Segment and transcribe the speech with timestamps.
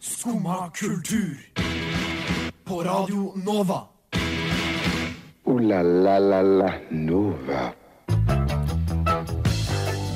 [0.00, 1.50] Skumma kultur.
[2.64, 3.82] På Radio Nova.
[5.44, 7.72] O-la-la-la-la-Nova.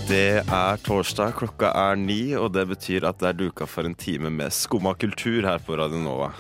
[0.08, 3.94] Det er torsdag, klokka er ni, og det betyr at det er duka for en
[3.96, 6.32] time med skumma kultur her på Radio Nova.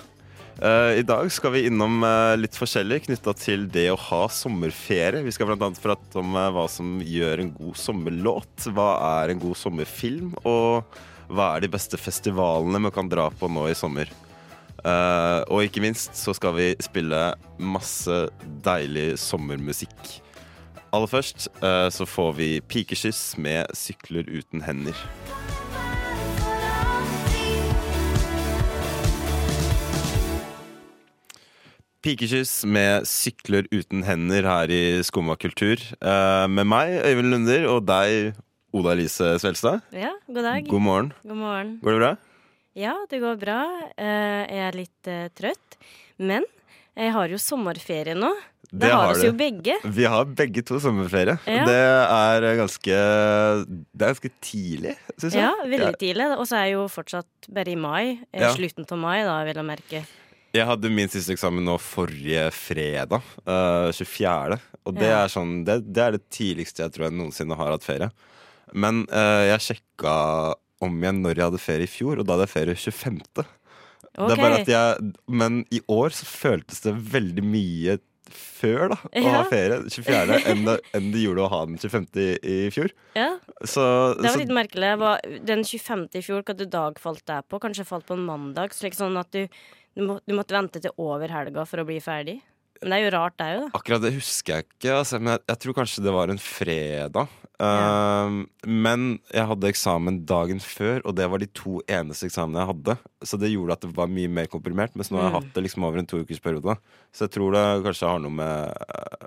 [0.60, 5.24] Eh, I dag skal vi innom eh, litt forskjellig knytta til det å ha sommerferie.
[5.24, 5.70] Vi skal bl.a.
[5.80, 8.90] prate om eh, hva som gjør en god sommerlåt, hva
[9.22, 10.84] er en god sommerfilm, og
[11.32, 14.10] hva er de beste festivalene vi kan dra på nå i sommer.
[14.82, 17.20] Uh, og ikke minst så skal vi spille
[17.62, 18.16] masse
[18.64, 20.18] deilig sommermusikk.
[20.92, 24.98] Aller først uh, så får vi Pikekyss med 'Sykler uten hender'.
[32.02, 35.78] Pikekyss med 'Sykler uten hender' her i Skumma kultur.
[36.02, 38.34] Uh, med meg, Øyvind Lunder, og deg,
[38.72, 39.80] Oda Elise Svelstad.
[39.92, 40.66] Ja, god dag.
[40.68, 41.12] God morgen.
[41.22, 41.74] God morgen.
[41.82, 42.12] Går det bra?
[42.78, 43.58] Ja, det går bra.
[44.00, 45.76] Eh, Jeg er litt eh, trøtt.
[46.22, 46.46] Men
[46.96, 48.30] jeg har jo sommerferie nå.
[48.72, 49.74] Det, Det har vi oss jo begge.
[49.92, 51.34] Vi har begge to sommerferie.
[51.44, 51.66] Ja.
[51.68, 52.96] Det er ganske
[53.92, 55.42] Det er ganske tidlig, syns jeg.
[55.44, 56.30] Ja, veldig tidlig.
[56.38, 58.18] Og så er jeg jo fortsatt bare i mai.
[58.32, 58.54] Eh, Ja.
[58.56, 60.04] Slutten av mai, da, vil jeg merke.
[60.52, 64.58] Jeg hadde min siste eksamen nå forrige fredag, uh, 24.
[64.84, 65.24] Og det Ja.
[65.24, 68.10] er sånn det, det er det tidligste jeg tror jeg noensinne har hatt ferie.
[68.74, 70.14] Men eh, jeg sjekka
[70.82, 73.18] om igjen når jeg hadde ferie i fjor, og da hadde jeg ferie 25.
[74.12, 77.98] Det er bare at jeg, men i år så føltes det veldig mye
[78.32, 80.36] før da å ha ferie 24.
[80.52, 82.06] enn det, enn det gjorde å ha den 25.
[82.20, 82.92] i, i fjor.
[83.16, 83.82] Ja, Så,
[84.18, 84.92] det var så litt merkelig.
[85.00, 86.06] Hva- Den 25.
[86.18, 87.60] i fjor, hvilken dag falt det på?
[87.62, 88.72] Kanskje falt på en mandag?
[88.76, 89.44] Slik sånn at du,
[89.96, 92.38] du, må, du måtte vente til over helga for å bli ferdig?
[92.82, 93.70] Men det er jo rart, det òg, da.
[93.78, 97.36] Akkurat det husker jeg ikke, altså, men jeg, jeg tror kanskje det var en fredag.
[97.60, 98.24] Ja.
[98.26, 102.70] Um, men jeg hadde eksamen dagen før, og det var de to eneste eksamene jeg
[102.72, 102.96] hadde.
[103.28, 105.38] Så det gjorde at det var mye mer komprimert, mens nå har jeg Mm.
[105.42, 106.76] hatt det liksom over en to ukers periode.
[107.12, 109.26] Så jeg tror det kanskje har noe med, uh,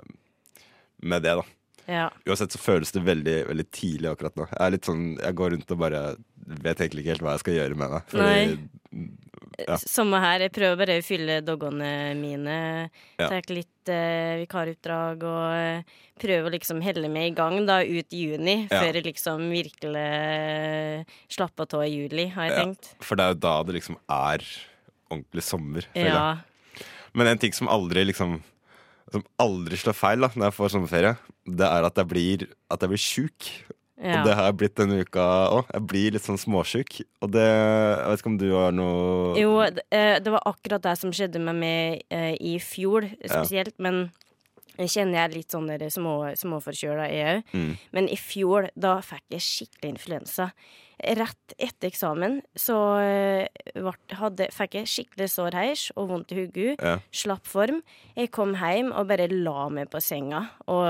[1.02, 1.42] med det, da.
[1.86, 2.10] Ja.
[2.26, 4.48] Uansett så føles det veldig, veldig tidlig akkurat nå.
[4.50, 6.16] Jeg sånn, jeg går rundt og bare
[6.62, 8.02] vet egentlig ikke helt hva jeg skal gjøre med det.
[8.10, 9.08] Fordi,
[9.66, 9.76] Ja.
[9.80, 10.40] Samme her.
[10.46, 12.56] Jeg prøver bare å fylle doggene mine.
[13.18, 13.28] Ja.
[13.28, 18.12] Tar litt eh, vikaroppdrag og prøver prøve å liksom helle meg i gang da ut
[18.16, 18.56] i juni.
[18.70, 18.80] Ja.
[18.82, 22.64] Før jeg liksom virkelig eh, slapper av i juli, har jeg Ja.
[22.64, 22.90] tenkt.
[23.00, 24.44] for det er jo da det liksom er
[25.10, 25.82] ordentlig sommer.
[25.94, 26.84] føler jeg.
[27.14, 28.42] Men en ting som aldri liksom
[29.12, 31.16] Som aldri slår feil da når jeg får sommerferie,
[31.46, 33.46] det er at jeg blir, at jeg blir sjuk.
[33.96, 34.18] Ja.
[34.18, 35.24] Og det har jeg blitt denne uka
[35.56, 35.70] òg.
[35.72, 36.98] Jeg blir litt sånn småsjuk.
[37.24, 40.96] Og det Jeg vet ikke om du har noe Jo, eh, det var akkurat det
[41.00, 44.10] som skjedde med meg eh, i fjor spesielt, men
[44.76, 47.54] jeg kjenner jeg litt sånn små, småforkjøla, jeg òg.
[47.56, 47.70] Mm.
[47.96, 50.50] Men i fjor, da fikk jeg skikkelig influensa.
[51.16, 53.88] Rett etter eksamen så eh,
[54.20, 56.76] hadde, fikk jeg skikkelig sår heis og vondt i hodet.
[56.76, 56.98] Ja.
[57.16, 57.80] Slapp form.
[58.16, 60.84] Jeg kom hjem og bare la meg på senga og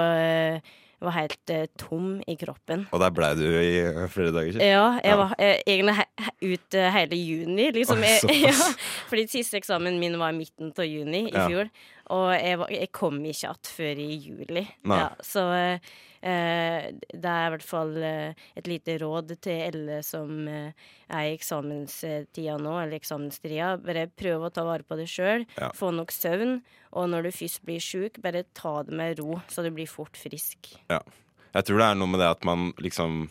[1.01, 2.87] eh, var helt eh, tom i kroppen.
[2.93, 5.17] Og der blei du i eh, flere dager ikke Ja, jeg Ja.
[5.17, 7.99] var eh, egentlig he he ut eh, hele juni, liksom.
[7.99, 8.43] Oi, Jeg, såpass.
[8.49, 8.75] ja,
[9.11, 11.47] fordi siste eksamen min var i midten av juni i Ja.
[11.49, 11.71] fjor.
[12.11, 14.67] Og jeg, var, jeg kom ikke igjen før i juli.
[14.87, 14.99] Nei.
[14.99, 15.79] Ja, så eh,
[16.22, 21.34] det er i hvert fall eh, et lite råd til alle som eh, er i
[21.37, 23.75] eksamenstida nå, eller eksamenstida.
[23.84, 25.47] Bare prøv å ta vare på det sjøl.
[25.59, 25.71] Ja.
[25.77, 26.60] Få nok søvn.
[26.97, 30.16] Og når du først blir sjuk, bare ta det med ro, så du blir fort
[30.19, 30.72] frisk.
[30.88, 33.27] Jeg tror det er noe med det at man liksom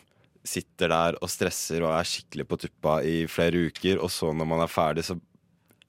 [0.46, 4.48] sitter der og stresser og er skikkelig på tuppa i flere uker, og så når
[4.52, 5.18] man er ferdig, så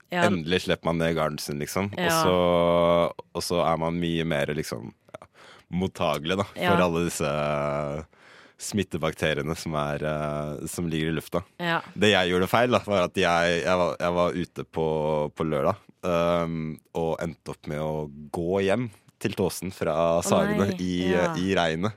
[0.08, 1.90] Ja, endelig slipper man ned garden sin, liksom.
[1.92, 2.36] Og, så,
[3.36, 4.94] og så er man mye mer liksom
[5.70, 6.76] mottagelig da, for Ja.
[6.84, 8.04] alle disse eh,
[8.58, 11.42] smittebakteriene som, er, eh, som ligger i lufta.
[11.62, 11.80] ja.
[11.94, 14.86] Det jeg gjorde feil, da, var at jeg, jeg, var, jeg var ute på,
[15.34, 19.94] på lørdag um, og endte opp med å gå hjem til Tåsen fra
[20.26, 21.32] Sagene oh, i, ja.
[21.38, 21.94] i regnet.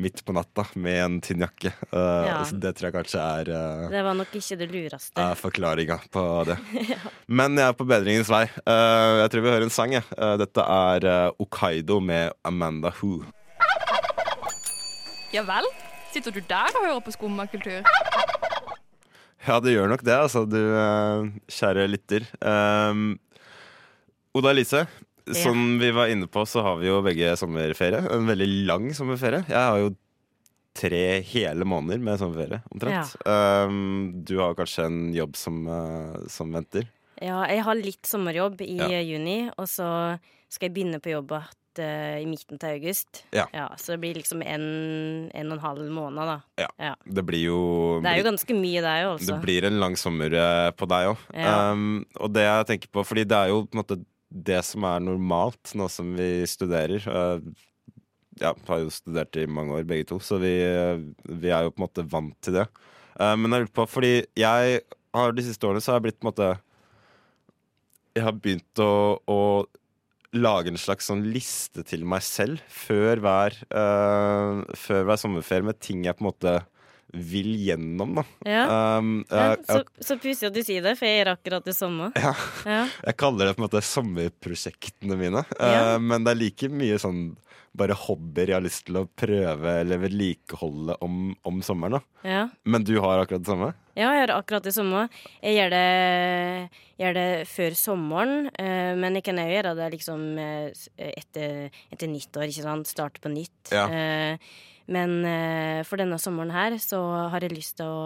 [0.00, 1.72] Midt på natta med en tynn jakke.
[1.92, 2.36] Uh, Ja.
[2.48, 5.20] så det tror jeg kanskje er uh, Det var nok ikke det lureste.
[5.20, 6.56] Uh, forklaringa på det.
[7.40, 8.46] Men jeg er på bedringens vei.
[8.64, 9.92] Uh, jeg tror vi hører en sang.
[9.98, 10.06] jeg.
[10.16, 13.20] Uh, dette er uh, Okaido med Amanda Who.
[15.34, 15.68] Ja vel?
[16.14, 17.84] Sitter du der og hører på skummakultur?
[19.46, 22.26] Ja, det gjør nok det, altså, du uh, kjære lytter.
[24.34, 24.84] Oda Elise,
[25.36, 28.02] som vi var inne på, så har vi jo begge sommerferie.
[28.14, 29.44] En veldig lang sommerferie.
[29.48, 29.92] Jeg har jo
[30.80, 33.16] tre hele måneder med sommerferie, omtrent.
[33.26, 36.86] Um, du har kanskje en jobb som, uh, som venter.
[37.20, 39.00] Ja, jeg har litt sommerjobb i Ja.
[39.04, 40.18] juni, og så
[40.48, 41.32] skal jeg begynne på jobb
[41.78, 43.24] eh, i midten til august.
[43.32, 43.46] Ja.
[43.76, 46.38] Så det blir liksom en, en og en halv måned, da.
[46.58, 46.68] Ja.
[46.78, 46.94] Ja.
[47.04, 50.32] Det blir jo Det er jo ganske mye, det òg, Det blir en lang sommer
[50.32, 51.26] eh, på deg òg.
[51.34, 51.72] Ja.
[51.72, 54.00] Um, og det jeg tenker på, fordi det er jo på en måte
[54.30, 57.02] det som er normalt nå som vi studerer.
[57.04, 57.42] Uh,
[58.40, 61.74] ja, har jo studert i mange år, begge to, så vi, uh, vi er jo
[61.74, 62.66] på en måte vant til det.
[63.18, 64.80] Uh, men jeg lurer på, fordi jeg
[65.16, 66.48] har de siste årene så har jeg blitt på en måte
[68.14, 69.40] Jeg har begynt å, å
[70.36, 75.80] lage en slags sånn liste til meg selv før hver, uh, før hver sommerferie med
[75.82, 76.54] ting jeg på en måte
[77.12, 78.24] vil gjennom, da.
[78.46, 78.64] Ja.
[78.98, 81.76] Um, Ja, jeg, så så pussig at du sier det, for jeg gjør akkurat det
[81.76, 82.10] samme.
[82.16, 82.34] Ja.
[82.66, 82.80] Ja.
[83.06, 85.44] jeg kaller det på en måte sommerprosjektene mine.
[85.58, 85.94] Ja.
[85.94, 87.30] Uh, men det er like mye sånn
[87.70, 92.00] bare hobbyer jeg har lyst til å prøve eller vedlikeholde om, om sommeren.
[92.00, 92.40] da Ja.
[92.64, 93.68] Men du har akkurat det samme?
[93.94, 95.04] Ja, jeg gjør akkurat det samme.
[95.42, 100.26] Jeg gjør det, gjør det før sommeren, uh, men jeg kan òg gjøre det liksom
[100.40, 102.90] eh, etter, etter nyttår, ikke sant.
[102.90, 103.70] Starte på nytt.
[103.74, 103.86] Ja.
[103.86, 104.50] Eh,
[104.90, 107.00] men eh, for denne sommeren her så
[107.32, 108.04] har jeg lyst til å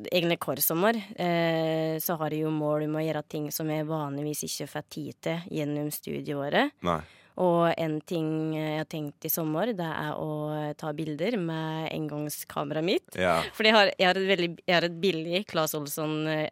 [0.00, 3.86] Egentlig hver sommer eh, så har jeg jo mål om å gjøre ting som jeg
[3.86, 6.72] vanligvis ikke får tid til gjennom studieåret.
[6.88, 6.96] Nei.
[7.40, 12.86] Og en ting jeg har tenkt i sommer, det er å ta bilder med engangskameraet
[12.86, 13.20] mitt.
[13.20, 13.38] Ja.
[13.56, 16.48] Fordi jeg har, jeg har, et, veldig, jeg har et billig Claes Olsson eh.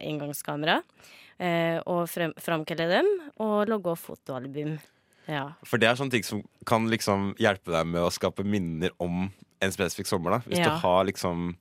[1.39, 3.11] Eh, og frem, framkalle dem
[3.45, 4.79] og logge fotoalbum.
[5.29, 5.45] Ja.
[5.69, 9.27] For det er sånne ting som kan liksom hjelpe deg med å skape minner om
[9.61, 10.31] en spesifikk sommer.
[10.31, 10.65] da Hvis Ja.
[10.73, 11.57] du har liksom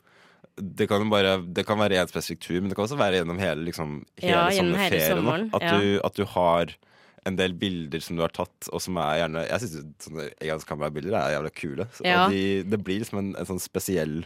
[0.57, 3.37] det kan, bare, det kan være en spesifikk tur, men det kan også være gjennom
[3.37, 5.09] hele, liksom, hele Ja, gjennom hele da.
[5.15, 6.65] sommeren, At, du, at du har
[7.27, 11.13] en del bilder som du har tatt, og som er gjerne Jeg syns sånne engangskamerabilder
[11.13, 11.85] er jævla kule.
[11.93, 14.25] Så, de, det blir liksom en, en sånn spesiell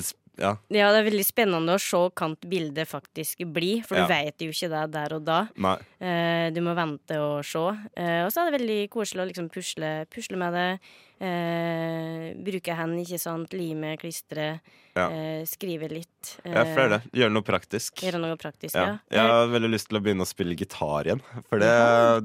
[0.00, 0.52] sp- Ja.
[0.68, 4.06] ja, det er veldig spennende å se hva bildet faktisk blir, for Ja.
[4.06, 5.48] du vet jo ikke det der og da.
[5.56, 5.76] Nei.
[6.00, 7.64] Eh, du må vente og se.
[7.96, 10.80] Eh, og så er det veldig koselig å liksom pusle, pusle med det.
[11.20, 13.52] Eh, bruke hendene, ikke sant.
[13.56, 14.48] Lime, klistre.
[14.96, 15.10] Ja.
[15.12, 16.36] Eh, skrive litt.
[16.44, 17.02] Eh, ja, for det.
[17.12, 18.00] Gjøre noe praktisk.
[18.04, 18.86] Gjøre noe praktisk, Ja.
[18.86, 18.98] ja.
[19.12, 21.20] Jeg har veldig lyst til å begynne å spille gitar igjen.
[21.50, 21.72] For det,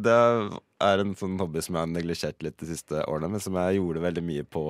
[0.06, 0.16] det
[0.82, 3.76] er en sånn hobby som jeg har neglisjert litt de siste årene, men som jeg
[3.78, 4.64] gjorde veldig mye på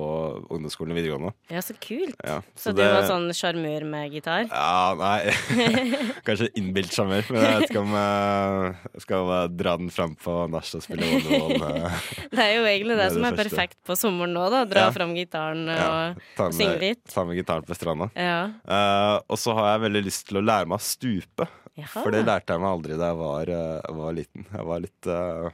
[0.50, 1.32] ungdomsskolen og videregående.
[1.54, 2.18] Ja, så kult.
[2.26, 4.50] Ja, Så, du var sånn sjarmør med gitar?
[4.50, 5.32] Ja, nei
[6.26, 10.68] Kanskje innbilt sjarmør, men jeg vet ikke om jeg skal dra den fram på nach
[10.74, 11.86] og spille volleyball.
[11.86, 14.64] eh, Det er jo egentlig det, Det er som er perfekt på sommeren nå, da.
[14.68, 14.90] Dra Ja.
[14.92, 17.04] fram gitaren og Ja, ta og synge litt.
[17.12, 18.10] ta med gitaren på stranda.
[18.16, 18.50] Ja.
[18.68, 21.48] Uh, og så har jeg veldig lyst til å lære meg å stupe.
[21.76, 22.02] Jaha.
[22.02, 24.46] For det lærte jeg meg aldri da jeg var, uh, var liten.
[24.52, 25.50] Jeg var litt uh,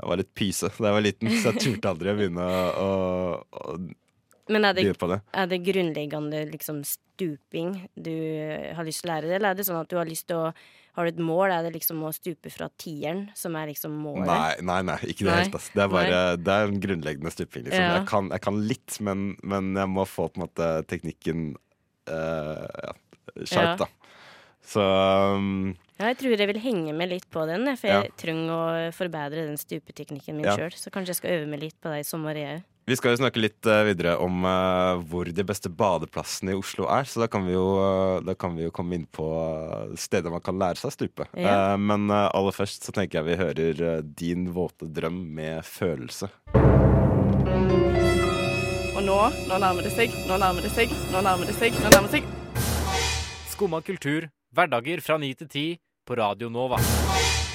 [0.00, 2.62] Jeg var litt pyse da jeg var liten, så jeg turte aldri å begynne å,
[2.74, 3.76] å, å
[4.50, 5.20] Men er det, begynne på det.
[5.32, 8.10] er det grunnleggende liksom stuping du
[8.74, 10.36] har lyst til å lære det, eller er det sånn at du har lyst til
[10.36, 10.52] å
[10.94, 11.50] Har du et mål?
[11.50, 14.28] Er det liksom å stupe fra tieren, som er liksom målet?
[14.30, 15.70] Nei, nei, nei, ikke i det hele tatt.
[15.74, 17.64] Det er bare Det er en grunnleggende stuping.
[17.66, 17.82] Liksom.
[17.82, 17.96] Ja.
[17.98, 21.48] Jeg, kan, jeg kan litt, men, men jeg må få på en måte teknikken
[22.10, 22.92] uh, ja,
[23.42, 23.76] sharp, Ja.
[23.82, 23.90] da.
[24.64, 27.98] Så um, Ja, jeg tror jeg vil henge med litt på den, jeg, for Ja.
[28.06, 30.54] jeg trenger å forbedre den stupeteknikken min Ja.
[30.56, 30.72] sjøl.
[30.78, 32.62] Så kanskje jeg skal øve meg litt på det i sommer, jeg òg.
[32.84, 36.84] Vi skal jo snakke litt eh, videre om eh, hvor de beste badeplassene i Oslo
[36.92, 37.06] er.
[37.08, 39.24] Så da kan vi jo, eh, da kan vi jo komme inn på
[39.96, 41.24] steder man kan lære seg å stupe.
[41.32, 41.72] Ja.
[41.72, 46.28] Eh, men aller først så tenker jeg vi hører Din våte drøm med følelse.
[48.92, 49.16] Og nå,
[49.48, 52.20] nå nærmer det seg, nå nærmer det seg, nå nærmer det seg, nå nærmer det
[52.20, 52.28] seg.
[53.54, 55.64] Skumma kultur, hverdager fra 9 til 10
[56.04, 56.82] på Radio Nova.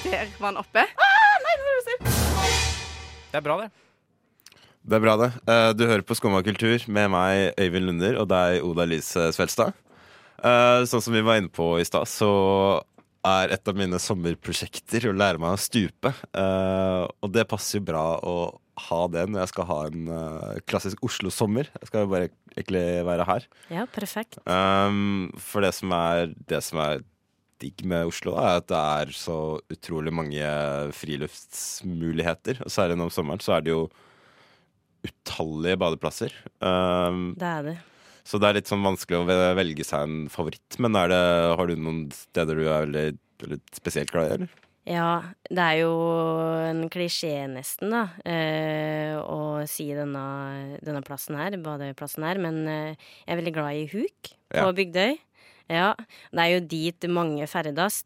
[0.08, 0.82] Der var han oppe.
[0.98, 1.54] Ah, nei,
[1.86, 1.96] det.
[3.30, 3.89] Det er bra, det.
[4.86, 5.30] Det er bra, det.
[5.46, 9.74] Eh, Du hører på Skumma kultur med meg, Øyvind Lunder, og deg, Oda Lise Svelstad.
[10.42, 12.30] Eh, Sånn som vi var inne på i stad, så
[13.26, 16.14] er et av mine sommerprosjekter å lære meg å stupe.
[16.32, 18.36] Eh, Og det passer jo bra å
[18.88, 20.06] ha det når jeg skal ha en
[20.64, 21.68] klassisk Oslo-sommer.
[21.82, 23.44] Jeg skal jo bare egentlig være her.
[23.68, 24.38] Ja, perfekt.
[24.46, 27.02] For det som er Det som er
[27.60, 30.40] digg med Oslo, er at det er så utrolig mange
[30.96, 32.62] friluftsmuligheter.
[32.64, 33.90] Og særlig om sommeren så er det jo
[35.06, 36.34] utallige badeplasser.
[36.60, 37.76] Um, Det er det.
[38.24, 40.78] så det er litt sånn vanskelig å velge seg en favoritt.
[40.78, 41.20] Men det,
[41.58, 43.06] har du noen steder du er veldig,
[43.44, 44.58] veldig spesielt glad i, eller?
[44.90, 45.10] Ja,
[45.52, 45.90] det er jo
[46.66, 52.94] en klisjé nesten, da, eh, å si denne, denne plassen her, badeplassen her, men eh,
[53.26, 54.72] jeg er veldig glad i Huk på Ja.
[54.72, 55.18] Bygdøy.
[55.70, 55.92] Ja,
[56.34, 58.00] det er jo dit mange ferdes.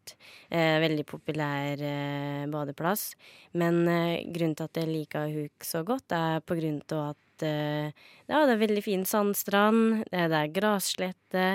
[0.52, 3.14] Eh, veldig populær eh, badeplass.
[3.56, 7.46] Men eh, grunnen til at jeg liker Huk så godt, er på grunn av at
[7.48, 7.94] eh,
[8.28, 11.46] ja, det er veldig fin sandstrand, det er grasslette,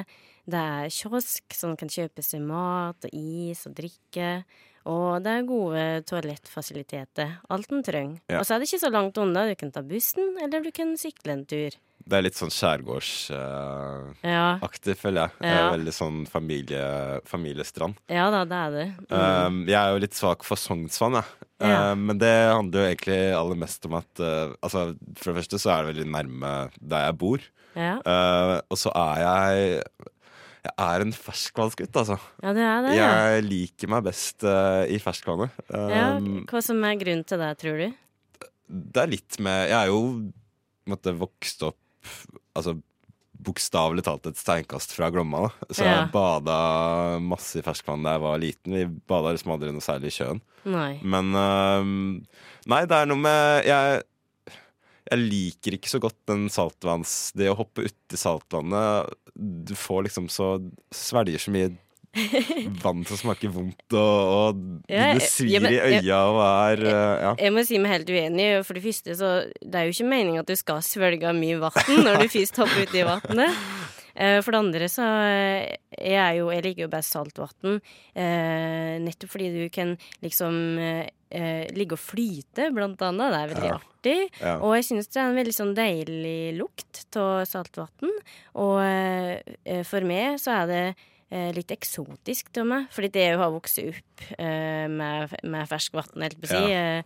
[0.49, 4.31] Det er kiosk, som kan kjøpe seg mat og is og drikke.
[4.89, 7.35] Og det er gode toalettfasiliteter.
[7.53, 8.17] Alt en trenger.
[8.31, 8.39] Ja.
[8.39, 9.45] Og så er det ikke så langt unna.
[9.45, 11.77] Du kan ta bussen, eller du kan sykle en tur.
[12.09, 15.31] Det er litt sånn skjærgårdsaktig, Ja, føler jeg.
[15.43, 15.69] Det Ja.
[15.75, 17.95] Veldig sånn familie, familiestrand.
[18.09, 18.87] ja da, det er det.
[19.09, 19.19] Mm.
[19.19, 21.25] Um, jeg er jo litt svak for Sognsvann, jeg.
[21.61, 21.91] Ja.
[21.91, 25.59] Um, men det handler jo egentlig aller mest om at uh, Altså, for det første
[25.59, 27.39] så er det veldig nærme der jeg bor.
[27.75, 27.97] ja.
[28.05, 29.83] Uh, og så er jeg
[30.63, 32.17] Jeg er en ferskvannsgutt, altså.
[32.43, 33.09] ja, det er det, ja.
[33.35, 35.49] Jeg liker meg best uh, i ferskvannet.
[35.71, 36.17] ja.
[36.17, 37.91] Um, Hva som er grunnen til det, tror du?
[38.69, 40.01] det er litt med Jeg er jo
[40.89, 41.77] måtte, vokst opp
[42.58, 42.77] Altså
[43.39, 45.46] bokstavelig talt et steinkast fra Glomma.
[45.48, 45.68] Da.
[45.72, 45.91] Så Ja.
[46.01, 46.58] jeg bada
[47.24, 48.74] masse i ferskvann da jeg var liten.
[48.75, 50.41] Vi bada liksom aldri noe særlig i sjøen.
[50.68, 51.00] Nei.
[51.03, 51.84] Men uh,
[52.70, 54.01] Nei, det er noe med Jeg,
[55.10, 57.32] jeg liker ikke så godt den saltvanns...
[57.34, 59.08] Det å hoppe uti saltvannet
[59.39, 60.58] Du får liksom så
[60.91, 61.72] Svelger så mye
[62.83, 63.99] vann som smaker vondt, og,
[64.33, 67.35] og Ja, det ja, svir men- i øya og er uh, Ja.
[67.37, 68.47] Jeg må si meg helt uenig.
[68.65, 69.29] For det første så
[69.61, 72.87] Det er jo ikke meningen at du skal svelge mye vann når du først hopper
[72.87, 73.53] uti vannet.
[74.19, 77.77] Eh, For det andre så eh, jeg jo Jeg liker jo best saltvann.
[78.11, 79.93] Eh, nettopp fordi du kan
[80.25, 80.57] liksom
[81.77, 83.31] ligge og flyte, blant annet.
[83.31, 83.77] Det er veldig Ja.
[83.77, 84.17] artig.
[84.41, 84.55] Ja.
[84.65, 88.11] Og jeg synes det er en veldig sånn deilig lukt av saltvann.
[88.59, 90.83] Og for meg så er det
[91.53, 92.88] litt eksotisk til meg.
[92.95, 96.71] Fordi det å ha vokst opp eh, med, med ferskvann, helt på å si.
[96.71, 97.03] Ja.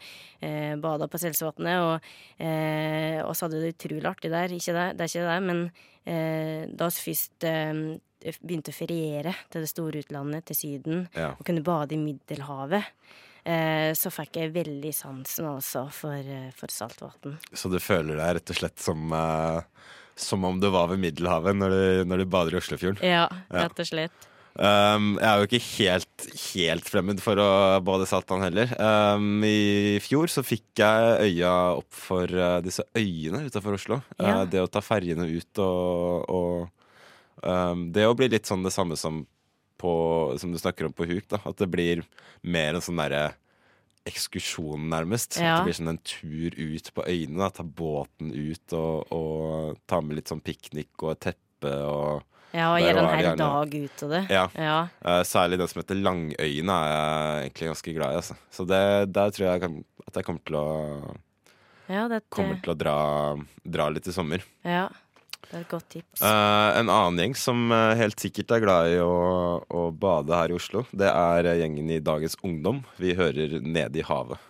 [0.48, 2.08] eh, Bada på Selsvatnet, og,
[2.40, 4.56] eh, så hadde det utrolig artig der.
[4.56, 5.62] Ikke det, det er ikke det, men
[6.06, 7.84] eh, da vi først eh,
[8.40, 11.34] begynte å feriere til det store utlandet, til Syden, Ja.
[11.36, 12.86] og kunne bade i Middelhavet,
[13.44, 17.36] eh, så fikk jeg veldig sansen altså for, eh, for saltvann.
[17.52, 19.12] Så du føler deg rett og slett som
[20.20, 23.02] Som om du var ved Middelhavet når du, når du bader i Oslofjorden.
[23.06, 24.30] Ja, rett og slett.
[24.54, 27.50] Um, jeg er jo ikke helt, helt fremmed for å
[27.82, 28.70] bade saltvann heller.
[28.78, 33.98] Um, I fjor så fikk jeg øya opp for uh, disse øyene utafor Oslo.
[34.20, 34.44] Ja.
[34.44, 38.76] Uh, det å ta ferjene ut og, og um, Det å bli litt sånn det
[38.76, 39.24] samme som
[39.82, 39.94] på,
[40.38, 41.26] som du snakker om på huk.
[41.34, 41.42] Da.
[41.50, 42.06] At det blir
[42.46, 43.32] mer en sånn derre
[44.10, 45.38] ekskursjon, nærmest.
[45.38, 45.56] At Ja.
[45.58, 47.38] det blir sånn en tur ut på øyene.
[47.40, 47.50] Da.
[47.50, 52.68] Ta båten ut og, og ta med litt sånn piknik og et teppe og Ja,
[52.76, 54.24] og gjøre en hel dag ut av det.
[54.30, 54.48] Ja.
[54.54, 54.80] Ja.
[55.02, 58.16] Uh, særlig den som heter Langøyene er jeg egentlig ganske glad i.
[58.22, 58.36] Altså.
[58.52, 58.82] Så det,
[59.14, 61.16] der tror jeg kan, at jeg kommer til å,
[61.90, 62.98] Ja, det, kommer til å dra,
[63.66, 64.44] dra litt i sommer.
[64.64, 64.90] ja,
[65.50, 66.22] det er et godt tips.
[66.24, 69.14] Uh, en annen gjeng som eh, helt sikkert er glad i å,
[69.62, 72.84] å bade her i Oslo, det er eh, gjengen i Dagens Ungdom.
[72.98, 74.42] Vi hører Nede i havet.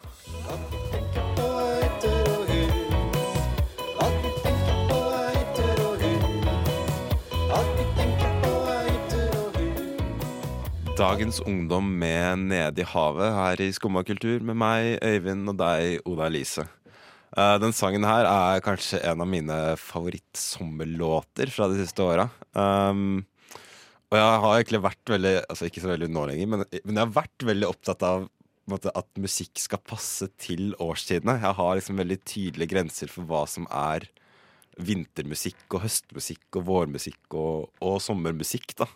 [10.94, 16.00] Dagens Ungdom med Nede i havet her i Skumma kultur med meg, Øyvind, og deg,
[16.06, 16.70] Oda Elise.
[17.34, 22.28] Eh, den sangen her er kanskje en av mine favorittsommerlåter fra de siste åra.
[22.54, 23.24] Um,
[24.14, 27.02] og jeg har egentlig vært veldig Altså ikke så veldig nå lenger, men, men jeg
[27.02, 28.28] har vært veldig opptatt av
[28.70, 31.40] måte, at musikk skal passe til årstidene.
[31.42, 34.06] Jeg har liksom veldig tydelige grenser for hva som er
[34.80, 38.88] vintermusikk og høstmusikk og vårmusikk og, og sommermusikk, da.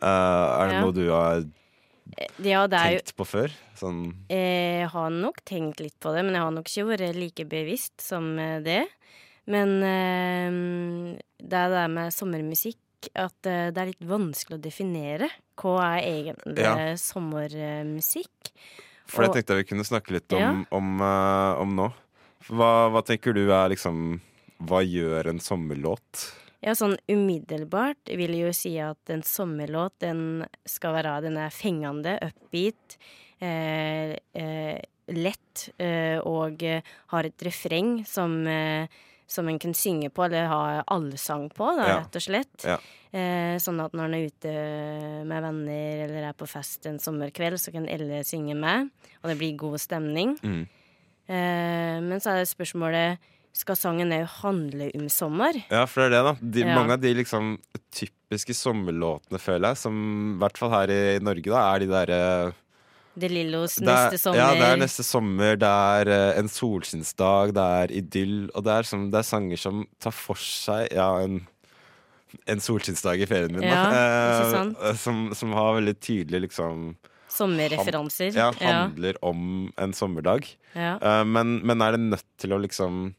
[0.00, 0.80] Uh, er det Ja.
[0.82, 1.44] noe du har
[2.44, 3.52] Ja, det er jo tenkt på før?
[3.78, 7.46] Sånn Jeg har nok tenkt litt på det, men jeg har nok ikke vært like
[7.48, 8.82] bevisst som eh, det.
[9.50, 15.28] Men eh, det er det med sommermusikk at eh, det er litt vanskelig å definere.
[15.60, 16.94] Hva er egentlig Ja.
[17.00, 18.52] sommermusikk?
[19.06, 20.52] For det tenkte jeg vi kunne snakke litt om, Ja.
[20.72, 21.90] om, eh, om nå.
[22.48, 24.20] Hva, hva tenker du er liksom
[24.64, 26.30] Hva gjør en sommerlåt?
[26.64, 31.50] Ja, sånn umiddelbart vil jeg jo si at en sommerlåt, den skal være Den er
[31.52, 32.96] fengende, upbeat,
[33.44, 34.78] eh, eh,
[35.12, 36.80] lett, eh, og eh,
[37.12, 38.88] har et refreng som eh,
[39.26, 41.94] som en kan synge på, eller ha allsang på, da, Ja.
[42.02, 42.64] rett og slett.
[42.68, 42.76] Ja.
[43.10, 44.52] Eh, sånn at når en er ute
[45.24, 48.90] med venner eller er på fest en sommerkveld, så kan alle synge med,
[49.22, 50.36] og det blir god stemning.
[50.44, 50.66] Mm.
[51.26, 53.18] Eh, men så er det spørsmålet
[53.54, 55.54] skal sangen òg handle om sommer?
[55.70, 56.34] Ja, for det er det, da.
[56.56, 56.74] De, Ja.
[56.74, 57.54] Mange av de liksom
[57.94, 59.94] typiske sommerlåtene, føler jeg, som
[60.34, 62.20] i hvert fall her i Norge, da, er de derre
[63.14, 64.40] De Lillos det er- neste sommer.
[64.40, 68.50] Ja, det er neste sommer, det er uh, en solskinnsdag, det er idyll.
[68.56, 71.46] Og det er, som, det er sanger som tar for seg ja, en,
[72.50, 73.62] en solskinnsdag i ferien min.
[73.62, 74.02] Ja, da.
[74.42, 74.82] Uh, sant?
[74.98, 76.96] som, som har veldig tydelig liksom
[77.34, 78.34] Sommerreferanser.
[78.34, 78.74] Ja, ja.
[78.84, 80.50] handler om en sommerdag.
[80.74, 80.98] ja.
[80.98, 83.14] Uh, men, men er det nødt til å liksom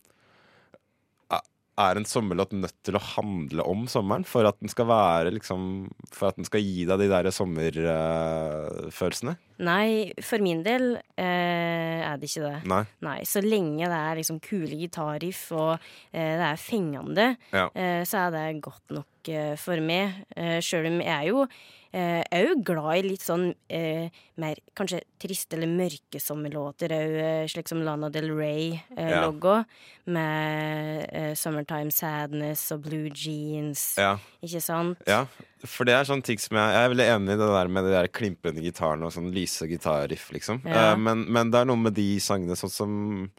[1.78, 5.90] er en sommerlåt nødt til å handle om sommeren for at den skal være liksom
[6.16, 9.34] For at den skal gi deg de der sommerfølelsene?
[9.66, 12.60] Nei, for min del uh, er det ikke det.
[12.72, 12.82] Nei.
[13.06, 15.80] Nei, Så lenge det er liksom kule gitarriff og uh,
[16.14, 17.68] det er fengende, Ja.
[17.74, 20.26] eh, så er det godt nok eh, for meg.
[20.36, 21.44] Eh, Sjøl om jeg er jo
[21.96, 24.10] eh, jeg er jo glad i litt sånn eh,
[24.42, 29.62] mer kanskje triste eller mørke sommerlåter òg, eh, slik som Lana Del Rey-logo.
[30.12, 34.18] med eh, Summertime Sadness og Blue Jeans, Ja.
[34.44, 35.00] ikke sant?
[35.08, 35.24] Ja,
[35.66, 37.84] for det er sånne ting som jeg Jeg er veldig enig i det der med
[37.88, 40.62] de der klimprende gitarene og sånn lyse gitarriff, liksom.
[40.66, 40.92] Ja.
[40.92, 43.32] Eh, men, men det er noe med de sangene sånn som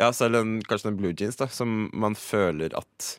[0.00, 3.18] Ja, selv en, kanskje den Blue Jeans, da, som man føler at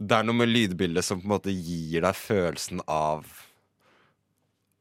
[0.00, 3.24] Det er noe med lydbildet som på en måte gir deg følelsen av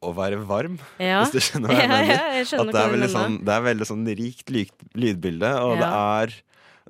[0.04, 1.22] å være varm, Ja.
[1.24, 2.16] hvis du skjønner hva jeg Ja, mener.
[2.16, 5.78] ja, jeg At det er veldig sånn, det er veldig sånn rikt ly- lydbilde, og
[5.80, 6.34] det, er,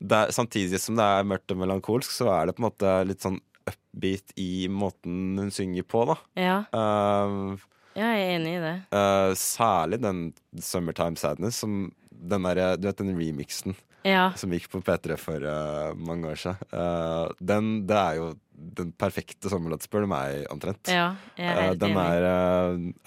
[0.02, 2.94] det er Samtidig som det er mørkt og melankolsk, så er det på en måte
[3.12, 3.38] litt sånn
[3.70, 6.18] upbeat i måten hun synger på, da.
[6.42, 7.54] Ja, Uh,
[7.94, 8.74] ja, jeg er enig i det.
[8.98, 10.24] uh, særlig den
[10.58, 14.32] Summertime Sadness, som den der, du vet den remixen Ja.
[14.36, 16.58] som gikk på P3 for uh, mange år siden.
[16.74, 20.88] Uh, den, det er jo den perfekte sommerlåt, spør du meg, omtrent.
[20.92, 22.26] Ja, jeg er Uh, den er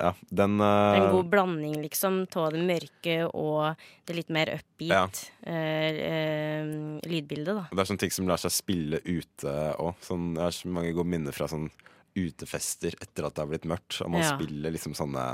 [0.00, 0.12] Ja,
[0.42, 3.76] den en god blanding, liksom, av det mørke og
[4.08, 7.66] det litt mer upbeat eh, lydbildet, da.
[7.70, 9.94] Det er sånne ting som lar seg spille ute òg.
[10.04, 11.68] Sånn, jeg har så mange gode minner fra sånn
[12.16, 14.00] utefester etter at det har blitt mørkt.
[14.04, 14.36] Og man Ja.
[14.36, 15.26] spiller liksom sånne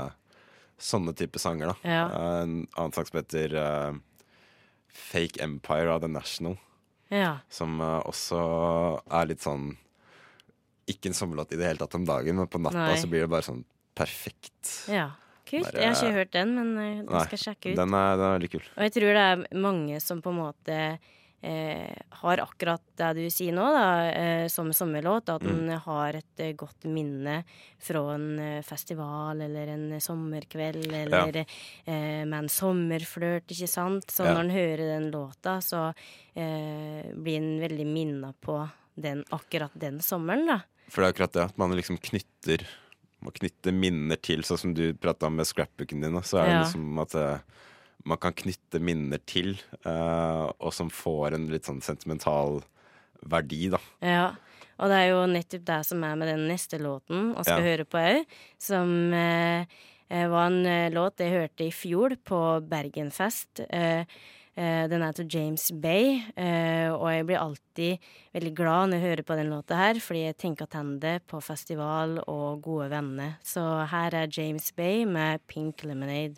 [0.83, 1.75] Sånne type sanger, da.
[1.87, 2.05] Ja.
[2.41, 3.53] En annen sang som heter
[4.93, 6.57] Fake Empire av The National.
[7.13, 7.39] Ja.
[7.49, 8.39] Som eh, også
[9.13, 9.73] er litt sånn
[10.89, 12.95] Ikke en sommerlåt i det hele tatt om dagen, men på natta Nei.
[12.99, 13.63] så blir det bare sånn
[13.95, 14.71] perfekt.
[14.91, 15.11] ja.
[15.45, 15.65] Kult.
[15.67, 17.75] Bare- Jeg har ikke hørt den, men eh, den skal jeg sjekke ut.
[17.77, 18.63] Den er, den er veldig kul.
[18.77, 20.77] Og jeg tror det er mange som på en måte
[21.43, 21.91] eh,
[22.23, 25.29] har akkurat det du sier nå, da, eh, som sommerlåt.
[25.29, 25.73] At Mm.
[25.85, 27.43] har et eh, godt minne
[27.79, 34.07] fra en eh, festival eller en sommerkveld eller eh, med en sommerflørt, ikke sant.
[34.09, 34.33] Så Ja.
[34.33, 35.93] når en hører den låta, så
[36.35, 40.59] eh, blir en veldig minna på den, akkurat den sommeren, da.
[40.89, 42.65] For det er akkurat det at man liksom knytter
[43.23, 46.17] Man knytter minner til, sånn som du prata om med scrapbooken din.
[46.27, 46.63] Så er det Ja.
[46.65, 47.13] liksom at
[48.09, 49.53] man kan knytte minner til,
[49.85, 52.61] eh, og som får en litt sånn sentimental
[53.23, 53.79] verdi, da.
[54.03, 54.25] Ja,
[54.79, 57.69] og det er jo nettopp det som er med den neste låten vi skal Ja.
[57.69, 58.25] høre på òg,
[58.59, 59.65] som eh,
[60.09, 63.63] eh, var en låt jeg hørte i fjor på Bergenfest.
[64.55, 66.19] Den er til James Bay,
[66.93, 67.97] og jeg blir alltid
[68.35, 72.19] veldig glad når jeg hører på den låta her, fordi jeg tenker tilbake på festival
[72.27, 73.37] og gode venner.
[73.41, 76.37] Så her er James Bay med Pink Lemonade.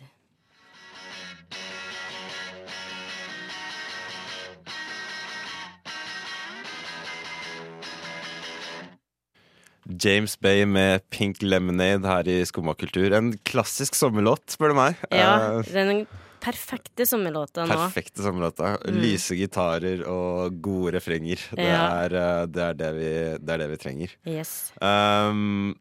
[9.86, 13.12] James Bay med Pink Lemonade her i Skumma kultur.
[13.14, 14.96] En klassisk sommerlåt, spør du meg.
[15.14, 16.06] Ja, Eh, den
[16.42, 17.74] perfekte sommerlåta nå.
[17.74, 18.76] Perfekte sommerlåta.
[18.90, 21.36] Lyse gitarer og gode refrenger.
[21.54, 21.70] Det, Mm.
[21.70, 21.86] Ja.
[22.04, 24.10] er, eh, det, er det, vi, det er det vi trenger.
[24.26, 24.72] Yes.
[24.82, 25.76] Um,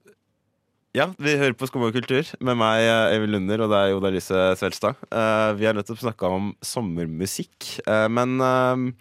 [0.96, 4.10] ja, vi hører på Skumma kultur med meg, eh, Øyvind Lunder, og det er Oda
[4.14, 4.96] Lise Svelstad.
[5.12, 8.94] Uh, vi har nettopp snakka om sommermusikk, uh, men uh,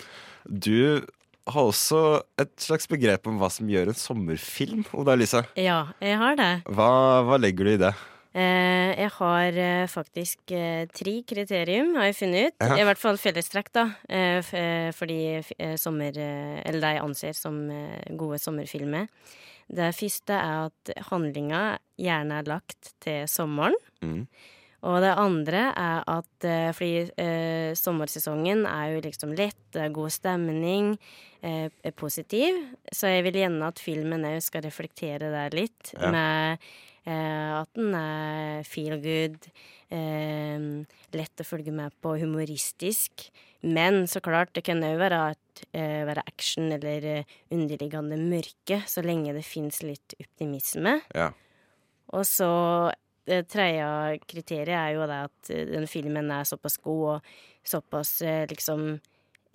[0.49, 1.05] du
[1.51, 2.01] har også
[2.41, 5.45] et slags begrep om hva som gjør en sommerfilm, Oda Elise.
[5.61, 6.53] Ja, jeg har det.
[6.73, 6.91] Hva,
[7.29, 7.93] hva legger du i det?
[8.35, 12.65] Eh, jeg har eh, faktisk eh, tre kriterium, har jeg funnet ut.
[12.65, 12.81] Ja.
[12.81, 13.85] I hvert fall fellestrekk, da.
[14.09, 16.19] Eh, eh, fordi f eh, sommer...
[16.19, 17.61] Eller de anser som
[18.19, 19.07] gode sommerfilmer.
[19.71, 21.63] Det første er at handlinga
[22.01, 23.79] gjerne er lagt til sommeren.
[24.03, 24.27] Mm.
[24.85, 29.95] Og det andre er at eh, fordi eh, sommersesongen er jo liksom lett, det er
[29.97, 30.91] god stemning,
[31.41, 32.59] eh, er positiv.
[32.93, 36.11] Så jeg vil gjerne at filmen òg skal reflektere det litt, Ja.
[36.13, 36.59] med
[37.07, 39.49] eh, at den er feel good,
[39.89, 40.85] eh,
[41.17, 43.31] lett å følge med på, humoristisk.
[43.65, 45.23] Men så klart, det kan òg være,
[45.73, 50.99] eh, være action eller underliggende mørke, så lenge det fins litt optimisme.
[51.15, 51.31] Ja.
[52.13, 52.93] Og så
[53.29, 57.35] det tredje kriteriet er jo det at eh, den filmen er såpass god og
[57.65, 58.99] såpass eh, liksom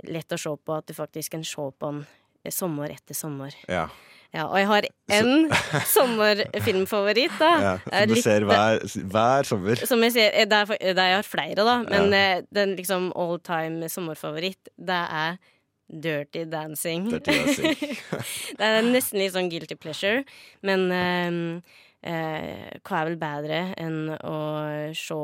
[0.10, 2.06] lett å se på at du faktisk kan se på den
[2.44, 3.56] eh, sommer etter sommer.
[3.68, 3.90] Ja.
[4.30, 5.48] Ja, og jeg har én
[5.96, 7.52] sommerfilmfavoritt, da.
[7.64, 7.72] ja.
[7.82, 9.86] Som du litt- ser hver, hver sommer.
[9.90, 12.42] Som jeg ser, eh, det er, jeg har flere, da, men ja.
[12.54, 15.40] den liksom all time sommerfavoritt, det er
[15.90, 17.10] Dirty Dancing.
[17.10, 17.98] Dirty Dancing.
[18.60, 20.22] det er nesten litt sånn guilty pleasure,
[20.62, 21.42] men ehm,
[22.02, 24.38] eh, hva er vel bedre enn å
[24.96, 25.20] se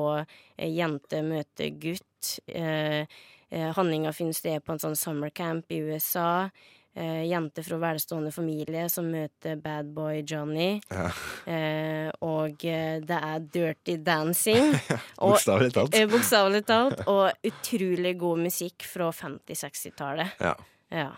[0.58, 2.40] eh, jente møte gutt?
[2.48, 3.06] Eh,
[3.50, 6.50] eh, handlinga finner sted på en sånn summercamp i USA.
[6.96, 10.80] eh, jente fra velstående familie som møter bad boy Johnny.
[10.90, 11.10] Ja.
[11.46, 14.72] Eh, og eh, det er dirty dancing.
[15.20, 15.94] Bokstavelig talt.
[16.00, 17.04] eh, Bokstavelig talt.
[17.12, 20.40] Og utrolig god musikk fra 50-60-tallet.
[20.40, 20.56] Ja.
[20.96, 21.10] Ja.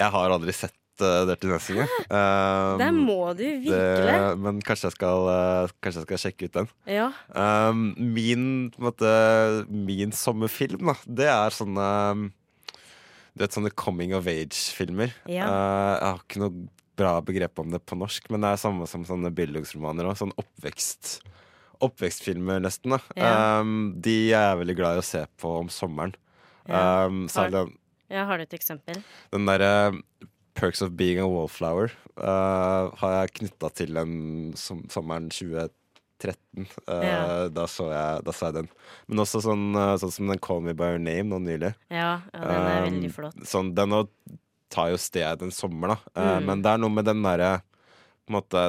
[0.00, 1.88] Jeg har aldri sett uh, til neste gang.
[2.10, 3.70] Um, Det må du virkelig.
[4.10, 6.68] det- men kanskje jeg, skal, uh, kanskje jeg skal sjekke ut den.
[6.86, 7.08] Ja.
[7.34, 12.32] Um, min, måte, min sommerfilm, da, det er sånne um,
[13.36, 15.12] Du vet, sånne coming of age-filmer.
[15.30, 15.46] Ja.
[15.46, 16.68] Uh, jeg har ikke noe
[17.00, 20.16] bra begrep om det på norsk, men det er samme som sånne bildungsromaner òg.
[20.18, 21.20] Sånn oppvekst
[21.80, 22.90] Oppvekstfilmer, nesten.
[22.90, 23.60] da Ja.
[23.60, 26.12] um, De er jeg veldig glad i å se på om sommeren.
[26.68, 27.06] Ja.
[27.06, 27.70] Um, har,
[28.10, 29.02] ja, har du et eksempel?
[29.32, 30.02] den derre
[30.54, 36.66] Perks of Being a Wallflower uh, har jeg knytta til den som, sommeren 2013.
[36.84, 37.48] Uh, Ja.
[37.48, 38.68] da, så jeg, da så jeg den.
[39.08, 41.72] Men også sånn, uh, sånn som den Call Me By Your Name nå nylig.
[41.90, 43.40] Ja, ja den er Um, veldig flott.
[43.48, 44.10] Sånn, den òg
[44.70, 45.98] tar jo sted en sommer, da.
[46.14, 46.46] Uh, Mm.
[46.50, 47.54] Men det er noe med den derre
[48.26, 48.66] på en måte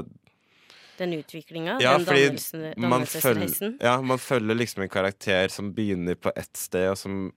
[1.01, 6.13] Den utviklinga, Ja, den dannelsen- man følger, ja, man følger liksom en karakter som begynner
[6.15, 7.31] på ett sted, og som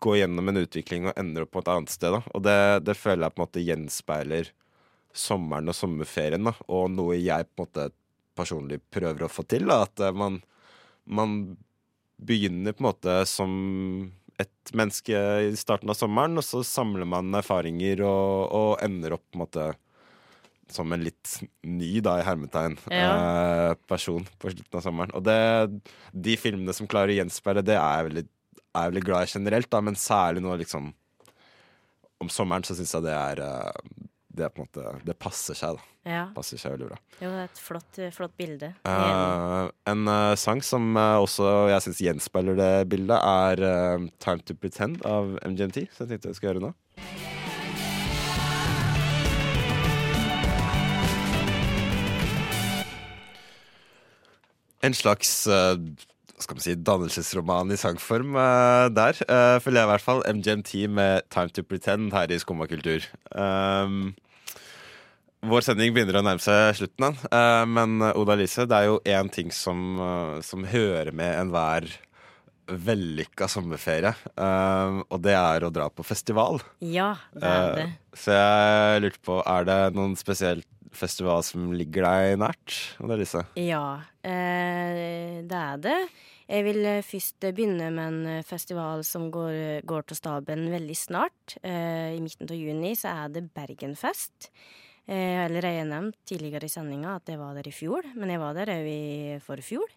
[0.00, 2.14] går gjennom en utvikling og ender opp på et annet sted.
[2.16, 2.20] Da.
[2.34, 4.52] Og det, det føler jeg på en måte gjenspeiler
[5.16, 6.54] sommeren og sommerferien, da.
[6.70, 7.88] og noe jeg på en måte
[8.38, 9.66] personlig prøver å få til.
[9.70, 9.82] Da.
[9.88, 10.40] At eh, man,
[11.04, 11.36] man
[12.20, 13.52] begynner på en måte som
[14.40, 19.26] et menneske i starten av sommeren, og så samler man erfaringer og, og ender opp
[19.28, 19.70] på en måte
[20.70, 25.14] som en litt ny, da, i hermetegn, eh, person på slutten av sommeren.
[25.18, 28.24] Og det, de filmene som klarer å gjenspeile det, er jeg veldig,
[28.70, 30.92] er jeg veldig glad i generelt, da, men særlig nå liksom
[32.20, 33.94] Om sommeren så syns jeg det er eh,
[34.28, 35.86] Det er på en måte Det passer seg, da.
[36.10, 36.20] Ja.
[36.32, 36.96] Passer seg veldig bra.
[37.20, 38.70] Jo, det er et flott, flott bilde.
[38.88, 44.56] Eh, en uh, sang som uh, også jeg syns gjenspeiler det bildet, er 'Time To
[44.56, 45.90] Pretend' av MGMT.
[45.92, 46.72] Så jeg tenkte jeg skulle gjøre nå.
[54.80, 56.09] En slags hva
[56.42, 59.20] skal man si, dannelsesroman i sangform uh, der.
[59.26, 60.24] Uh, føler jeg i hvert fall.
[60.26, 63.06] MGMT med 'Time To Pretend' her i Skumma kultur.
[63.36, 64.14] Um,
[65.40, 67.16] vår sending begynner å nærme seg slutten.
[67.32, 71.32] Eh, men eh, Oda Lise, det er jo én ting som, eh, som hører med
[71.32, 71.88] enhver
[72.70, 74.12] vellykka sommerferie.
[74.36, 76.60] eh, og det er å dra på festival.
[76.84, 77.88] Ja, det er det.
[77.88, 80.60] Uh, så jeg lurte på, er det noen spesiell
[80.92, 82.76] festival som ligger deg nært?
[83.00, 83.46] Oda Lise?
[83.56, 86.00] Ja, uh, det er det.
[86.50, 90.96] Jeg vil eh, først begynne med en eh, festival som går, går til staben veldig
[90.98, 91.56] snart.
[91.62, 94.50] Eh, I midten av juni så er det Bergenfest.
[95.06, 98.34] Eh, Jeg har allerede nevnt tidligere i sendinga at jeg var der i fjor, men
[98.34, 99.94] jeg var der òg i forfjor.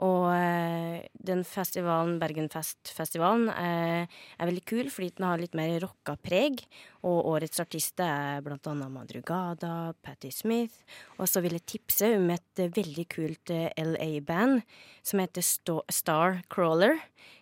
[0.00, 6.14] Og eh, den festivalen, Bergenfest-festivalen, eh, er veldig kul fordi den har litt mer rocka
[6.16, 6.62] preg.
[7.04, 10.80] Og årets artister er blant annet Madrugada, Patti Smith.
[11.18, 14.64] Og så vil jeg tipse om et eh, veldig kult LA-band
[15.04, 16.96] som heter Star Crawler.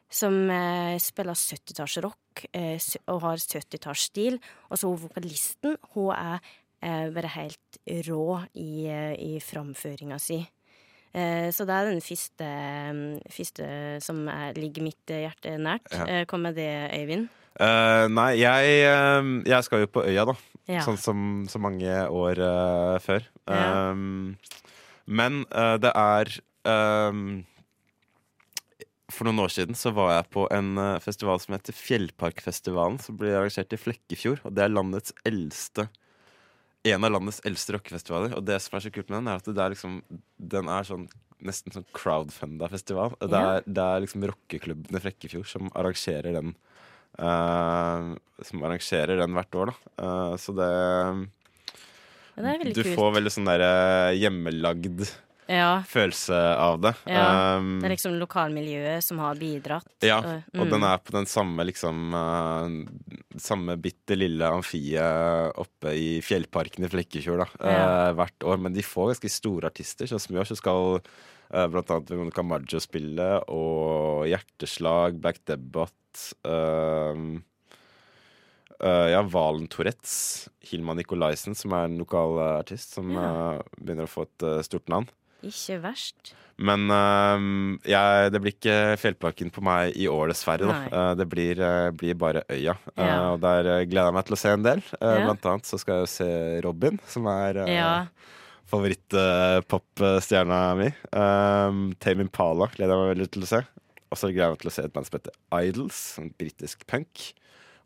[0.09, 0.49] Som
[1.05, 2.81] spiller 70-tallsrock eh,
[3.13, 4.39] og har 70-tallsstil.
[4.73, 6.55] Og så vokalisten, hun er
[7.13, 10.39] bare helt rå i, i framføringa si.
[11.15, 12.47] Eh, Så det er den første,
[12.93, 13.67] mm, første
[14.05, 15.89] som er, ligger mitt eh, hjerte nært.
[15.93, 16.07] Ja.
[16.07, 17.29] Eh, Kom med det, Øyvind.
[17.59, 18.85] Uh, nei, jeg,
[19.49, 20.35] jeg skal jo på øya, da.
[20.71, 20.83] Ja.
[20.87, 23.25] Sånn som så mange år uh, før.
[23.49, 23.91] Ja.
[23.91, 24.37] Um,
[25.11, 26.31] men uh, det er
[27.11, 27.41] um,
[29.11, 33.35] For noen år siden så var jeg på en festival som heter Fjellparkfestivalen, som blir
[33.41, 34.45] arrangert i Flekkefjord.
[34.45, 35.89] Og det er landets eldste
[36.95, 38.37] En av landets eldste rockefestivaler.
[38.39, 40.03] Og det som er så kult med den, er at det er liksom
[40.39, 43.13] Den er sånn nesten sånn crowdfunda festival.
[43.21, 43.57] Det Ja.
[43.59, 46.55] er, det er liksom rockeklubbene Frekkefjord som arrangerer den.
[47.19, 50.03] Uh, som arrangerer den hvert år, da.
[50.03, 50.69] Uh, så det
[52.39, 52.95] Ja, det Du kult.
[52.99, 55.01] får veldig sånn der eh, hjemmelagd
[55.49, 56.91] Ja, følelse av det.
[57.09, 59.87] Ja, Um, det er liksom lokalmiljøet som har bidratt.
[60.05, 60.71] ja, og- og mm.
[60.75, 62.69] den er på den samme liksom uh,
[63.39, 68.11] Samme bitte lille amfiet oppe i fjellparken i Flekkefjord da, Ja.
[68.11, 68.59] uh, hvert år.
[68.61, 70.07] Men de får ganske store artister.
[70.07, 71.01] Sånn som i år så skal
[71.55, 77.41] uh, blant annet Veronica Maggio spille, og Hjerteslag, Black Debbath uh,
[78.79, 83.57] Uh, ja, Valen Tourettes, Hilma Nikolaisen, som er en lokal artist, som yeah.
[83.59, 85.09] uh, begynner å få et uh, stort navn.
[85.47, 86.33] Ikke verst.
[86.59, 87.39] Men uh,
[87.87, 90.67] jeg, det blir ikke Fjellparken på meg i år, dessverre.
[90.91, 92.75] Eh, det blir, uh, blir bare Øya.
[92.97, 93.19] Eh, Ja.
[93.31, 94.83] og der gleder jeg meg til å se en del.
[94.99, 95.13] Ja.
[95.23, 96.29] Blant annet så skal jeg jo se
[96.67, 97.93] Robin, som er uh, Ja.
[98.67, 100.89] favorittpopstjerna mi.
[101.13, 103.63] Um, Tame Impala gleder jeg meg veldig til å se.
[104.11, 106.83] Og så gleder jeg meg til å se et band som heter Idols, en britisk
[106.91, 107.33] punk.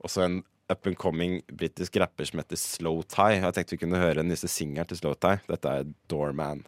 [0.02, 0.40] Og så en
[0.72, 3.36] up and coming britisk rapper som heter Slow Tie.
[3.42, 5.42] Jeg tenkte vi kunne høre den nyeste singelen til Slow Tie.
[5.50, 6.64] Dette er Doorman.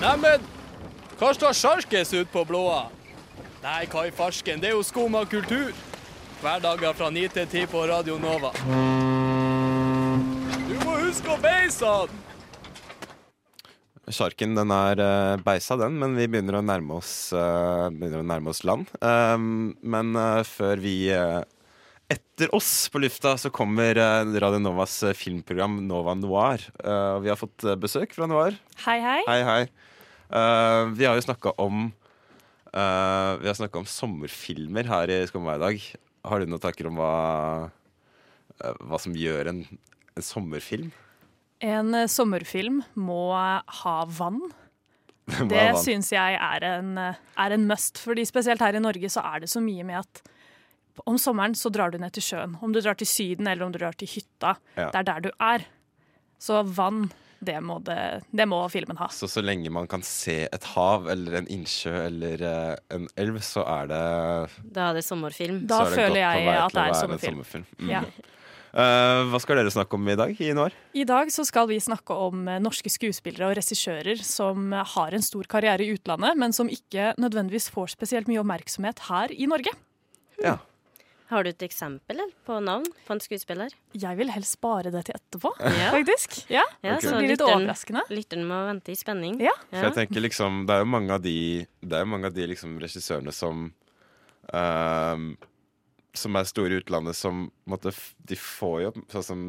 [0.00, 0.44] Neimen,
[1.18, 2.84] hva står sjarkes ut på blåa?
[3.64, 5.74] Nei, hva i farsken, det er jo skum av kultur.
[6.40, 8.54] Hverdager fra 9 til 10 på Radio Nova.
[10.70, 12.08] Du må huske å beise han!
[14.10, 18.26] Sjarken den er uh, beisa, den, men vi begynner å nærme oss, eh, begynner å
[18.26, 18.90] nærme oss land.
[18.98, 21.42] Um, men eh, før vi eh,
[22.10, 26.64] Etter oss på lufta så kommer eh, Radio Novas eh, filmprogram Nova Noir.
[26.82, 28.56] Eh, vi har fått besøk fra Noir.
[28.82, 29.20] Hei, hei.
[29.28, 29.60] Hei, hei.
[30.94, 31.88] Vi har jo snakka om
[32.70, 35.86] Vi har snakka om sommerfilmer her i Skumma i dag.
[36.22, 37.14] Har du noen tanker om hva,
[38.86, 39.64] hva som gjør en,
[40.14, 40.92] en sommerfilm?
[41.66, 44.38] En sommerfilm må ha vann.
[45.50, 47.98] Det er syns jeg er en, er en must.
[47.98, 50.22] Fordi spesielt her i Norge så er det så mye med at
[51.06, 52.56] om sommeren så drar du ned til sjøen.
[52.62, 54.56] Om du drar til Syden eller om du drar til hytta.
[54.76, 54.90] Ja.
[54.90, 55.66] Det er der du er.
[56.40, 59.10] Så vann, det må, det, det må filmen ha.
[59.12, 63.40] Så så lenge man kan se et hav eller en innsjø eller uh, en elv,
[63.44, 64.02] så er det
[64.76, 65.64] Da er det sommerfilm.
[65.68, 67.40] Da er det føler jeg at det er sommerfilm.
[67.40, 67.66] sommerfilm.
[67.80, 67.94] Mm.
[67.94, 68.04] Ja.
[68.70, 70.50] Uh, hva skal dere snakke om i dag i?
[70.94, 75.24] I dag så skal vi snakke om eh, norske skuespillere og regissører som har en
[75.26, 79.74] stor karriere i utlandet, men som ikke nødvendigvis får spesielt mye oppmerksomhet her i Norge.
[80.38, 80.60] Ja.
[81.30, 83.70] Har du et eksempel på navn på en skuespiller?
[83.94, 85.90] Jeg vil helst spare det til etterpå, Ja.
[85.94, 86.40] faktisk.
[86.50, 87.04] Ja, Ja, Ok.
[87.04, 88.02] Så det blir litt lytteren- overraskende.
[88.10, 89.38] Lytteren må vente i spenning.
[89.40, 89.52] Ja.
[89.70, 91.36] For jeg tenker liksom Det er jo mange av de
[91.82, 93.72] Det er mange av de liksom regissørene som
[94.52, 95.36] ehm,
[96.12, 97.50] Som er store i utlandet, som
[97.86, 99.44] f- De får jo Sånn som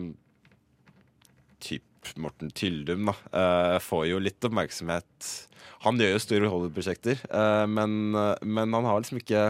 [1.61, 1.83] Typ
[2.17, 3.13] Morten Tyldum, da.
[3.37, 5.27] uh, får jo litt oppmerksomhet.
[5.83, 9.43] Han gjør jo store Hollywood-prosjekter, uh, men, eh, men han har liksom ikke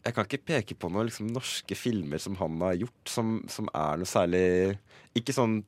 [0.00, 3.68] Jeg kan ikke peke på noen liksom, norske filmer som han har gjort, som, som
[3.76, 4.44] er noe særlig
[5.18, 5.60] Ikke sånn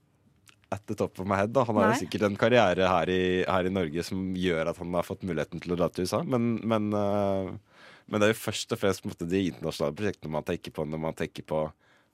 [0.72, 1.52] at the top of my head.
[1.52, 1.66] Da.
[1.68, 4.94] Han har jo sikkert en karriere her i, her i Norge som gjør at han
[4.96, 8.38] har fått muligheten til å dra til USA, men, men, uh, men det er jo
[8.40, 11.66] først og fremst måte, de internasjonale prosjektene man tenker på når man tenker på,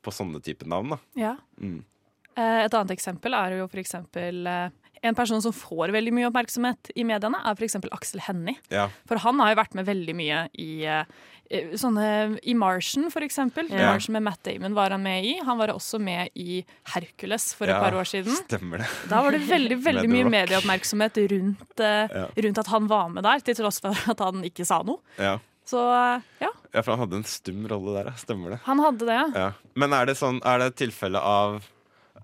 [0.03, 0.97] på sånne type navn.
[0.97, 0.99] Da.
[1.21, 1.37] Ja.
[1.63, 1.85] Mm.
[2.39, 6.29] Eh, Et annet eksempel er jo for eksempel eh, en person som får veldig mye
[6.31, 7.77] oppmerksomhet i mediene, er f.eks.
[7.93, 8.57] Aksel Hennie.
[8.73, 8.89] Ja.
[9.09, 11.05] For han har jo vært med veldig mye i eh,
[11.81, 13.69] sånne I Martian, for eksempel.
[13.73, 13.93] Ja.
[13.95, 15.35] Martian med Matt Damon var han med i.
[15.47, 16.61] Han var også med i
[16.95, 18.35] Hercules for et par år siden.
[18.45, 18.89] Stemmer det.
[19.09, 22.27] Da var det veldig veldig mye medieoppmerksomhet rundt, eh, Ja.
[22.37, 25.01] rundt at han var med der, til tross for at han ikke sa noe.
[25.19, 25.39] Ja.
[25.69, 28.13] Så eh, ja, ja, for han hadde en stum rolle der.
[28.21, 28.61] Stemmer det.
[28.65, 29.21] han hadde det.
[29.37, 29.49] Ja.
[29.77, 31.59] Men er det sånn Er det et tilfelle av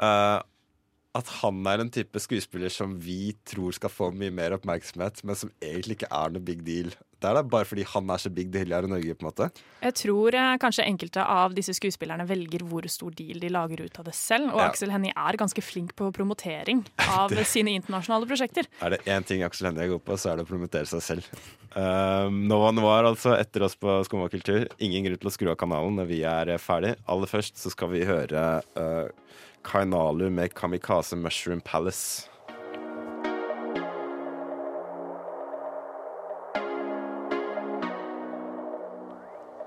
[0.01, 0.39] øh,
[1.15, 5.39] at han er en type skuespiller som vi tror skal få mye mer oppmerksomhet, men
[5.39, 6.91] som egentlig ikke er noe big deal?
[7.23, 9.29] Det er da bare fordi han er så big deal her i Norge, på en
[9.31, 9.47] måte?
[9.81, 14.01] Jeg tror eh, kanskje enkelte av disse skuespillerne velger hvor stor deal de lager ut
[14.03, 14.51] av det selv.
[14.53, 14.67] Og Ja.
[14.67, 18.69] Aksel Hennie er ganske flink på promotering av sine internasjonale prosjekter.
[18.85, 21.07] Er det én ting Aksel Hennie er god på, så er det å promotere seg
[21.07, 21.31] selv.
[21.75, 24.67] Um, Nova Noir, altså, etter oss på Skumma kultur.
[24.85, 26.97] Ingen grunn til å skru av kanalen når vi er ferdig.
[27.09, 28.45] Aller først så skal vi høre
[28.77, 29.09] uh,
[29.65, 32.29] Kainalu med Kamikaze Mushroom Palace.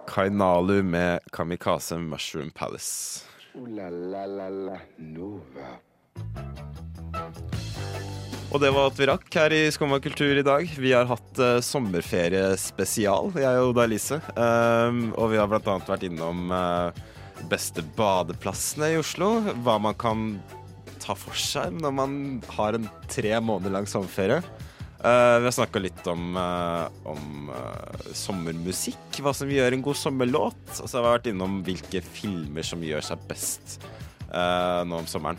[0.07, 3.25] Kainalu med Kamikaze Mushroom Palace.
[3.55, 5.67] Ooh la la la la Nova.
[8.53, 10.69] Og det var at vi rakk her i Skumma kultur i dag.
[10.77, 14.21] Vi har hatt uh, sommerferiespesial, jeg og Oda Elise.
[14.37, 17.16] Um, og vi har blant annet vært innom uh,
[17.51, 19.35] beste badeplassene i Oslo.
[19.63, 20.29] Hva man kan
[21.01, 22.15] ta for seg når man
[22.57, 24.41] har en tre måneder lang sommerferie.
[24.97, 29.99] Uh, vi har snakka litt om, uh, om uh, sommermusikk, hva som gjør en god
[29.99, 30.63] sommerlåt.
[30.81, 33.79] Og så har vi vært innom hvilke filmer som gjør seg best
[34.27, 35.37] nå om sommeren.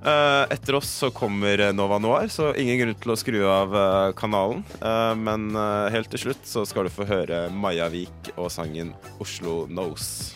[0.00, 3.76] Etter oss så kommer Nova Noir, så ingen grunn til å skru av
[4.16, 4.62] kanalen.
[5.20, 5.50] Men
[5.92, 10.35] helt til slutt så skal du få høre Maja Vik og sangen 'Oslo Knows'.